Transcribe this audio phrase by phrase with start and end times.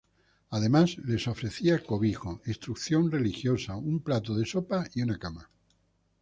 [0.49, 5.47] Además, les ofrecía cobijo, instrucción religiosa, un plato de sopa y una cama.